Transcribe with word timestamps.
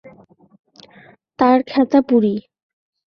তার 1.39 1.57
খেতা 1.67 1.99
পুড়ি। 2.01 2.35